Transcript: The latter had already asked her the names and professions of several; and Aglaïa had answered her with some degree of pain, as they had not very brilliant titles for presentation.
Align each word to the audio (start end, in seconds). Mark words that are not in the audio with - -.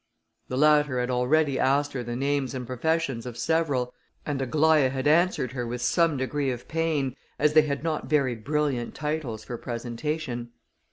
The 0.47 0.57
latter 0.57 0.99
had 0.99 1.11
already 1.11 1.59
asked 1.59 1.93
her 1.93 2.01
the 2.01 2.15
names 2.15 2.55
and 2.55 2.65
professions 2.65 3.27
of 3.27 3.37
several; 3.37 3.93
and 4.25 4.41
Aglaïa 4.41 4.89
had 4.89 5.05
answered 5.05 5.51
her 5.51 5.67
with 5.67 5.83
some 5.83 6.17
degree 6.17 6.49
of 6.49 6.67
pain, 6.67 7.15
as 7.37 7.53
they 7.53 7.61
had 7.61 7.83
not 7.83 8.09
very 8.09 8.33
brilliant 8.33 8.95
titles 8.95 9.43
for 9.43 9.59
presentation. 9.59 10.53